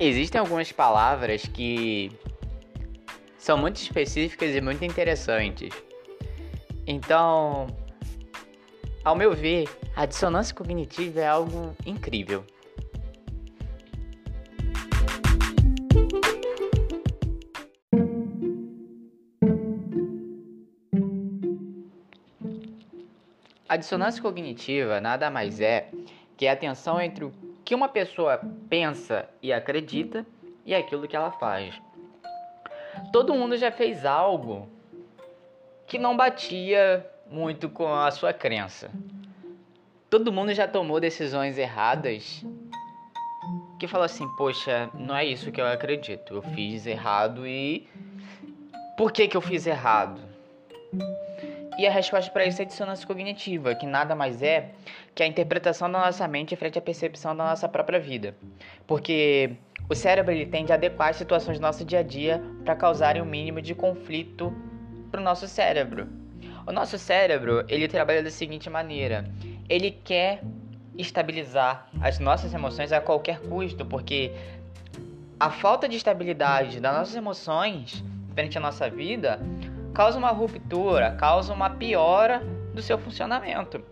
[0.00, 2.12] Existem algumas palavras que
[3.36, 5.74] são muito específicas e muito interessantes.
[6.86, 7.66] Então,
[9.02, 12.44] ao meu ver, a dissonância cognitiva é algo incrível.
[23.68, 25.90] A dissonância cognitiva nada mais é
[26.36, 28.40] que a tensão entre o que uma pessoa
[28.70, 30.24] pensa e acredita
[30.64, 31.78] e aquilo que ela faz.
[33.12, 34.66] Todo mundo já fez algo
[35.86, 38.90] que não batia muito com a sua crença.
[40.08, 42.42] Todo mundo já tomou decisões erradas
[43.78, 46.36] que falou assim: Poxa, não é isso que eu acredito.
[46.36, 47.86] Eu fiz errado e.
[48.96, 50.27] Por que, que eu fiz errado?
[51.78, 54.72] E a resposta para isso é dissonância cognitiva, que nada mais é
[55.14, 58.34] que a interpretação da nossa mente frente à percepção da nossa própria vida.
[58.84, 59.52] Porque
[59.88, 63.22] o cérebro ele tende a adequar as situações do nosso dia a dia para causarem
[63.22, 64.52] o um mínimo de conflito
[65.08, 66.08] para o nosso cérebro.
[66.66, 69.24] O nosso cérebro ele trabalha da seguinte maneira:
[69.68, 70.42] ele quer
[70.96, 74.32] estabilizar as nossas emoções a qualquer custo, porque
[75.38, 78.02] a falta de estabilidade das nossas emoções
[78.34, 79.40] frente à nossa vida
[79.94, 82.42] causa uma ruptura, causa uma piora
[82.74, 83.82] do seu funcionamento.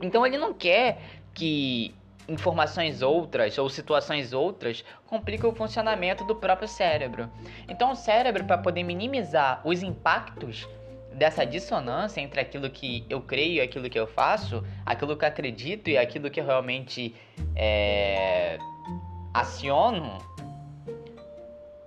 [0.00, 1.00] Então ele não quer
[1.34, 1.94] que
[2.28, 7.30] informações outras ou situações outras compliquem o funcionamento do próprio cérebro.
[7.68, 10.68] Então o cérebro para poder minimizar os impactos
[11.14, 15.28] dessa dissonância entre aquilo que eu creio e aquilo que eu faço, aquilo que eu
[15.28, 17.14] acredito e aquilo que eu realmente
[17.54, 18.58] é,
[19.34, 20.18] aciono,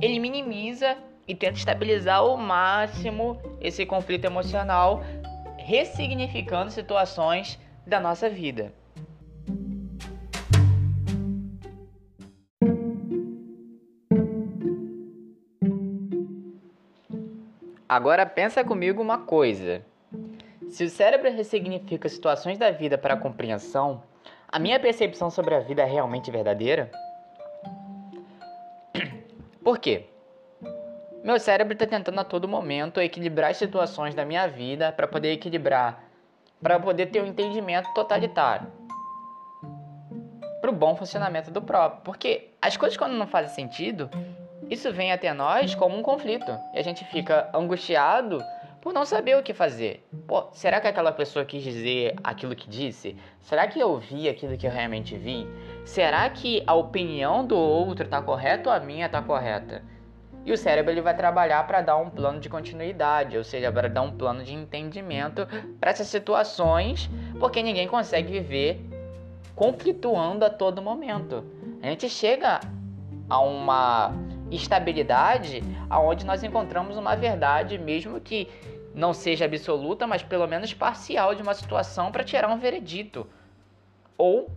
[0.00, 5.02] ele minimiza e tenta estabilizar ao máximo esse conflito emocional,
[5.56, 8.72] ressignificando situações da nossa vida.
[17.88, 19.84] Agora pensa comigo uma coisa.
[20.68, 24.04] Se o cérebro ressignifica situações da vida para compreensão,
[24.46, 26.90] a minha percepção sobre a vida é realmente verdadeira?
[29.62, 30.09] Por quê?
[31.22, 35.32] Meu cérebro está tentando a todo momento equilibrar as situações da minha vida para poder
[35.32, 36.02] equilibrar,
[36.62, 38.68] para poder ter um entendimento totalitário,
[40.62, 42.00] para o bom funcionamento do próprio.
[42.04, 44.08] Porque as coisas quando não fazem sentido,
[44.70, 48.42] isso vem até nós como um conflito e a gente fica angustiado
[48.80, 50.02] por não saber o que fazer.
[50.26, 53.14] Pô, será que aquela pessoa quis dizer aquilo que disse?
[53.40, 55.46] Será que eu vi aquilo que eu realmente vi?
[55.84, 59.82] Será que a opinião do outro está correta ou a minha está correta?
[60.44, 63.88] E o cérebro ele vai trabalhar para dar um plano de continuidade, ou seja, para
[63.88, 65.46] dar um plano de entendimento
[65.78, 68.80] para essas situações, porque ninguém consegue viver
[69.54, 71.44] conflituando a todo momento.
[71.82, 72.60] A gente chega
[73.28, 74.12] a uma
[74.50, 78.48] estabilidade aonde nós encontramos uma verdade, mesmo que
[78.94, 83.26] não seja absoluta, mas pelo menos parcial de uma situação para tirar um veredito
[84.16, 84.50] ou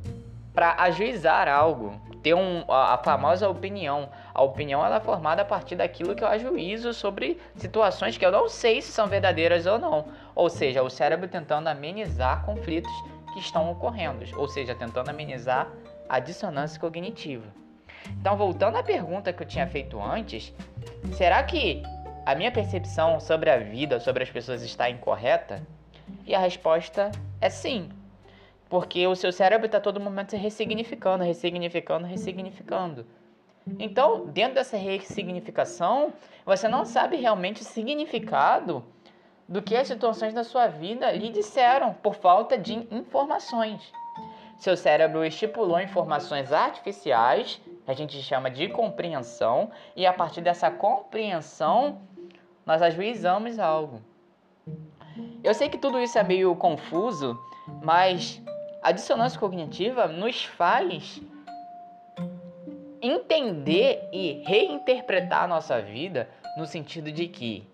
[0.54, 4.10] para ajuizar algo, ter um, a, a, famosa opinião.
[4.34, 8.32] A opinião ela é formada a partir daquilo que eu ajuizo sobre situações que eu
[8.32, 10.06] não sei se são verdadeiras ou não.
[10.36, 12.92] Ou seja, o cérebro tentando amenizar conflitos
[13.34, 15.68] que estão ocorrendo, ou seja, tentando amenizar
[16.08, 17.46] a dissonância cognitiva.
[18.20, 20.54] Então, voltando à pergunta que eu tinha feito antes,
[21.14, 21.82] será que
[22.26, 25.66] a minha percepção sobre a vida, sobre as pessoas está incorreta?
[26.26, 27.12] E a resposta
[27.42, 27.90] é sim.
[28.70, 33.06] Porque o seu cérebro está todo momento se ressignificando, ressignificando, ressignificando.
[33.80, 36.14] Então, dentro dessa ressignificação,
[36.46, 38.84] você não sabe realmente o significado
[39.48, 43.92] do que as situações da sua vida lhe disseram por falta de informações.
[44.58, 52.02] Seu cérebro estipulou informações artificiais, a gente chama de compreensão, e a partir dessa compreensão,
[52.66, 54.02] nós ajuizamos algo.
[55.44, 57.38] Eu sei que tudo isso é meio confuso,
[57.82, 58.42] mas
[58.84, 61.22] a dissonância cognitiva nos faz
[63.02, 67.66] entender e reinterpretar a nossa vida no sentido de que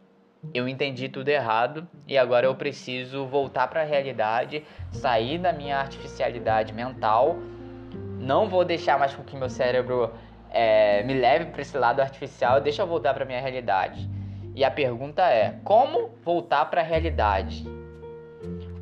[0.53, 5.77] eu entendi tudo errado e agora eu preciso voltar para a realidade, sair da minha
[5.77, 7.37] artificialidade mental.
[8.19, 10.13] Não vou deixar mais com que meu cérebro
[10.51, 14.09] é, me leve para esse lado artificial, deixa eu voltar para minha realidade.
[14.55, 17.65] E a pergunta é: como voltar para a realidade?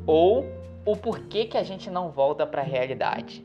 [0.06, 0.57] Ou
[0.90, 3.44] o porquê que a gente não volta para a realidade.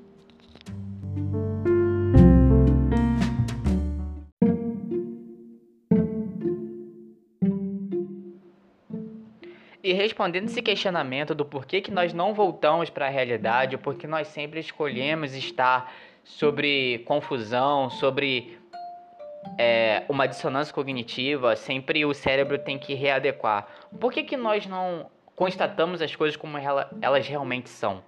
[9.84, 14.30] E respondendo esse questionamento do porquê que nós não voltamos para a realidade, porque nós
[14.30, 15.94] sempre escolhemos estar
[16.24, 18.58] sobre confusão, sobre
[19.58, 23.68] é, uma dissonância cognitiva, sempre o cérebro tem que readequar.
[24.00, 26.58] Por que, que nós não constatamos as coisas como
[27.02, 28.04] elas realmente são,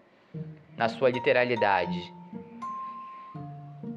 [0.77, 2.13] na sua literalidade?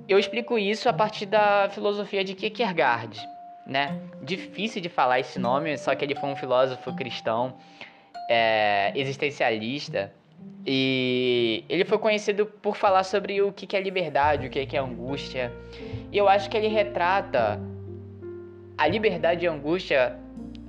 [0.08, 3.20] Eu explico isso a partir da filosofia de Kierkegaard,
[3.66, 4.00] né?
[4.22, 7.56] Difícil de falar esse nome, só que ele foi um filósofo cristão
[8.30, 10.12] é, existencialista
[10.66, 15.52] e ele foi conhecido por falar sobre o que é liberdade, o que é angústia.
[16.12, 17.60] E eu acho que ele retrata
[18.76, 20.18] a liberdade e a angústia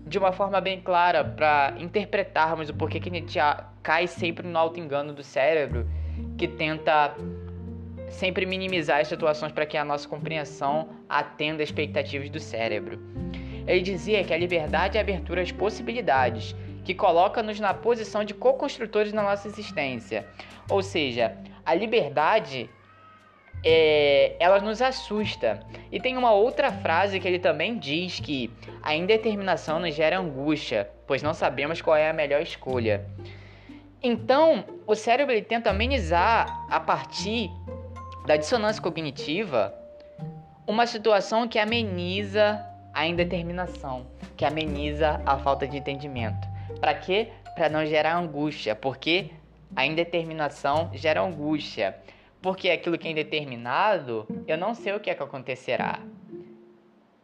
[0.10, 3.38] de uma forma bem clara para interpretarmos o porquê que a gente
[3.84, 5.88] cai sempre no alto engano do cérebro,
[6.36, 7.16] que tenta
[8.10, 13.00] sempre minimizar as situações para que a nossa compreensão atenda às expectativas do cérebro.
[13.68, 18.34] Ele dizia que a liberdade é a abertura às possibilidades, que coloca-nos na posição de
[18.34, 20.26] co-construtores da nossa existência.
[20.68, 22.68] Ou seja, a liberdade
[23.64, 25.60] é, ela nos assusta.
[25.92, 28.52] E tem uma outra frase que ele também diz que
[28.82, 33.06] a indeterminação nos gera angústia, pois não sabemos qual é a melhor escolha.
[34.02, 37.50] Então, o cérebro ele tenta amenizar a partir
[38.26, 39.74] da dissonância cognitiva
[40.66, 42.64] uma situação que ameniza
[42.94, 44.06] a indeterminação,
[44.38, 46.48] que ameniza a falta de entendimento.
[46.80, 47.30] Para quê?
[47.56, 49.32] Para não gerar angústia, porque
[49.76, 51.98] a indeterminação gera angústia.
[52.42, 56.00] Porque aquilo que é indeterminado, eu não sei o que é que acontecerá.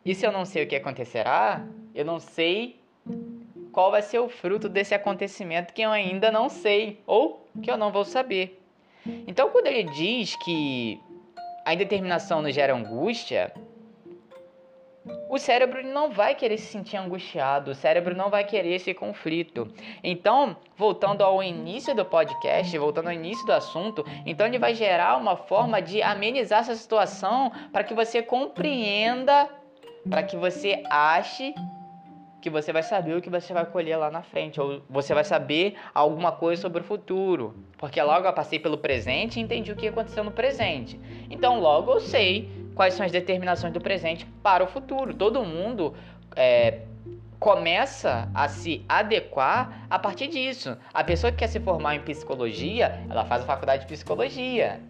[0.04, 2.80] E se eu não sei o que acontecerá, eu não sei
[3.72, 7.78] qual vai ser o fruto desse acontecimento que eu ainda não sei ou que eu
[7.78, 8.62] não vou saber.
[9.28, 11.00] Então, quando ele diz que
[11.66, 13.54] a indeterminação nos gera angústia,
[15.30, 19.68] o cérebro não vai querer se sentir angustiado, o cérebro não vai querer esse conflito.
[20.04, 25.18] Então, voltando ao início do podcast, voltando ao início do assunto, então ele vai gerar
[25.18, 29.50] uma forma de amenizar essa situação para que você compreenda,
[30.10, 31.54] para que você ache
[32.42, 35.24] que você vai saber o que você vai colher lá na frente, ou você vai
[35.24, 37.56] saber alguma coisa sobre o futuro.
[37.76, 41.00] Porque logo eu passei pelo presente e entendi o que aconteceu no presente.
[41.28, 45.14] Então logo eu sei quais são as determinações do presente para o futuro.
[45.14, 45.96] Todo mundo
[46.36, 46.82] é,
[47.40, 50.78] começa a se adequar a partir disso.
[50.94, 54.82] A pessoa que quer se formar em psicologia, ela faz a faculdade de psicologia.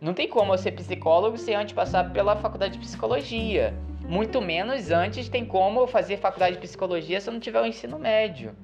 [0.00, 3.74] Não tem como eu ser psicólogo sem antes passar pela faculdade de psicologia.
[4.00, 7.66] Muito menos antes tem como eu fazer faculdade de psicologia se eu não tiver o
[7.66, 8.54] ensino médio.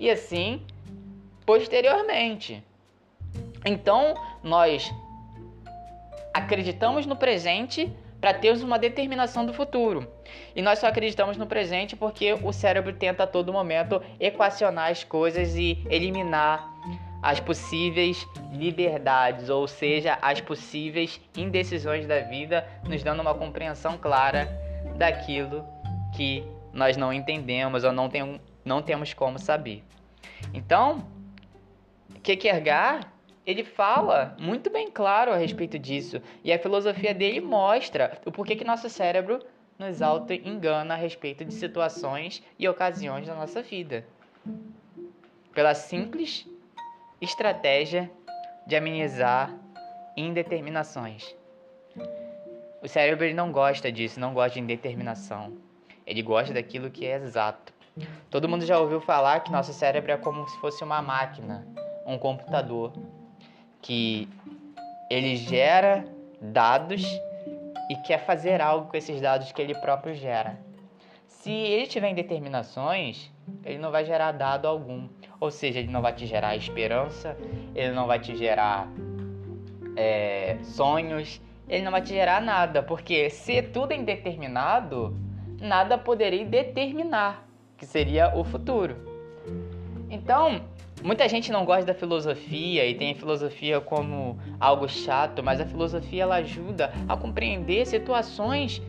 [0.00, 0.62] E assim,
[1.44, 2.64] posteriormente.
[3.66, 4.92] Então, nós
[6.34, 7.90] acreditamos no presente
[8.20, 10.10] para termos uma determinação do futuro.
[10.56, 15.04] E nós só acreditamos no presente porque o cérebro tenta a todo momento equacionar as
[15.04, 16.68] coisas e eliminar
[17.22, 24.48] as possíveis liberdades, ou seja, as possíveis indecisões da vida, nos dando uma compreensão clara
[24.96, 25.64] daquilo
[26.14, 29.82] que nós não entendemos ou não, tem, não temos como saber.
[30.52, 31.06] Então,
[32.22, 33.06] Kierkegaard
[33.46, 36.20] ele fala muito bem claro a respeito disso.
[36.42, 39.40] E a filosofia dele mostra o porquê que nosso cérebro
[39.78, 44.06] nos auto-engana a respeito de situações e ocasiões da nossa vida.
[45.52, 46.46] Pela simples
[47.20, 48.10] estratégia
[48.66, 49.54] de amenizar
[50.16, 51.34] indeterminações.
[52.82, 55.56] O cérebro não gosta disso, não gosta de indeterminação.
[56.06, 57.72] Ele gosta daquilo que é exato.
[58.30, 61.66] Todo mundo já ouviu falar que nosso cérebro é como se fosse uma máquina,
[62.06, 62.92] um computador
[63.84, 64.26] que
[65.10, 66.06] ele gera
[66.40, 67.04] dados
[67.90, 70.58] e quer fazer algo com esses dados que ele próprio gera.
[71.26, 73.30] Se ele tiver indeterminações,
[73.62, 75.06] ele não vai gerar dado algum.
[75.38, 77.36] Ou seja, ele não vai te gerar esperança,
[77.74, 78.88] ele não vai te gerar
[79.96, 81.38] é, sonhos,
[81.68, 82.82] ele não vai te gerar nada.
[82.82, 85.14] Porque se tudo é indeterminado,
[85.60, 88.96] nada poderia determinar, que seria o futuro.
[90.08, 90.62] Então,
[91.02, 95.66] Muita gente não gosta da filosofia e tem a filosofia como algo chato, mas a
[95.66, 98.80] filosofia ela ajuda a compreender situações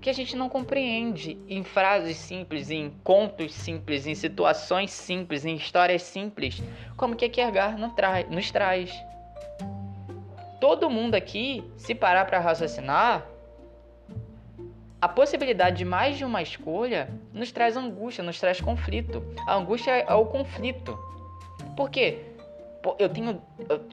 [0.00, 5.56] que a gente não compreende em frases simples, em contos simples, em situações simples, em
[5.56, 6.62] histórias simples,
[6.96, 7.80] como que Kierkegaard
[8.30, 8.92] nos traz.
[10.60, 13.26] Todo mundo aqui, se parar para raciocinar,
[15.00, 19.22] a possibilidade de mais de uma escolha nos traz angústia, nos traz conflito.
[19.46, 20.96] A angústia é o conflito.
[21.76, 22.24] Por quê?
[22.98, 23.42] Eu tenho.
[23.68, 23.84] Eu,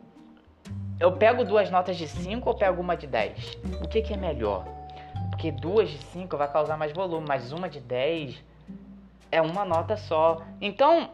[1.00, 3.58] eu pego duas notas de 5 ou pego uma de 10?
[3.84, 4.66] O que, que é melhor?
[5.30, 8.42] Porque duas de 5 vai causar mais volume, mas uma de 10
[9.32, 10.42] é uma nota só.
[10.62, 11.10] Então,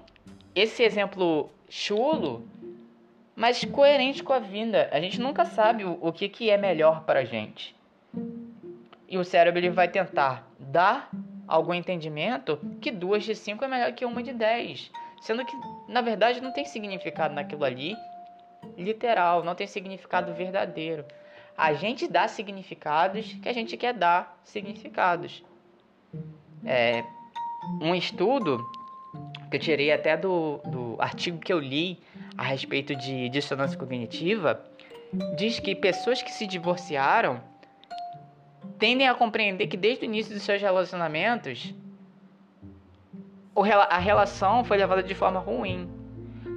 [0.53, 2.47] esse exemplo chulo,
[3.35, 4.89] mas coerente com a vinda.
[4.91, 7.75] A gente nunca sabe o, o que, que é melhor para a gente.
[9.07, 11.09] E o cérebro ele vai tentar dar
[11.47, 14.91] algum entendimento que duas de cinco é melhor que uma de dez.
[15.21, 15.55] Sendo que,
[15.89, 17.97] na verdade, não tem significado naquilo ali
[18.77, 21.03] literal, não tem significado verdadeiro.
[21.57, 25.43] A gente dá significados que a gente quer dar significados.
[26.65, 27.03] É,
[27.81, 28.59] um estudo
[29.49, 31.99] que eu tirei até do, do artigo que eu li
[32.37, 34.63] a respeito de dissonância cognitiva
[35.35, 37.41] diz que pessoas que se divorciaram
[38.77, 41.73] tendem a compreender que desde o início dos seus relacionamentos
[43.63, 45.89] a relação foi levada de forma ruim.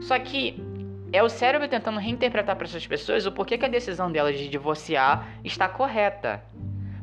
[0.00, 0.62] Só que
[1.12, 4.48] é o cérebro tentando reinterpretar para essas pessoas o porquê que a decisão delas de
[4.48, 6.42] divorciar está correta,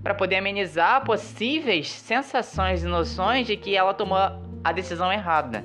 [0.02, 4.18] para poder amenizar possíveis sensações e noções de que ela tomou
[4.64, 5.64] a decisão errada.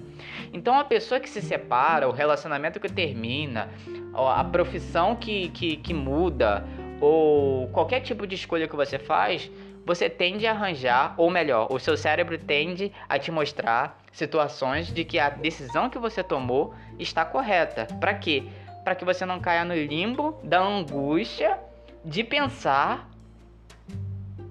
[0.53, 3.71] Então, a pessoa que se separa, o relacionamento que termina,
[4.15, 6.65] a profissão que, que, que muda,
[7.01, 9.51] ou qualquer tipo de escolha que você faz,
[9.87, 15.05] você tende a arranjar, ou melhor, o seu cérebro tende a te mostrar situações de
[15.05, 17.87] que a decisão que você tomou está correta.
[18.01, 18.45] Para quê?
[18.83, 21.59] Para que você não caia no limbo da angústia
[22.05, 23.11] de pensar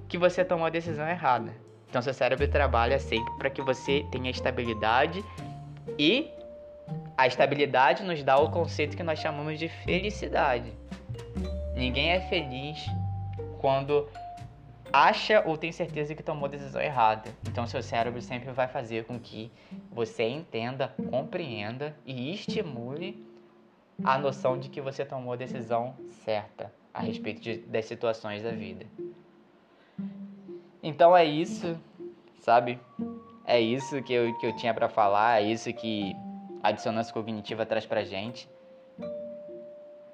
[0.07, 1.51] que você tomou a decisão errada.
[1.89, 5.23] Então, seu cérebro trabalha sempre para que você tenha estabilidade
[5.97, 6.29] e
[7.17, 10.73] a estabilidade nos dá o conceito que nós chamamos de felicidade.
[11.75, 12.85] Ninguém é feliz
[13.59, 14.07] quando
[14.91, 17.31] acha ou tem certeza que tomou a decisão errada.
[17.47, 19.51] Então seu cérebro sempre vai fazer com que
[19.91, 23.25] você entenda, compreenda e estimule
[24.03, 28.51] a noção de que você tomou a decisão certa a respeito de, das situações da
[28.51, 28.85] vida.
[30.81, 31.79] Então é isso,
[32.39, 32.79] sabe?
[33.45, 36.15] É isso que eu, que eu tinha para falar, é isso que
[36.61, 38.47] a dissonância cognitiva traz pra gente.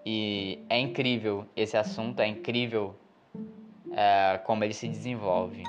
[0.05, 2.95] E é incrível esse assunto, é incrível
[3.91, 5.63] é, como ele se desenvolve.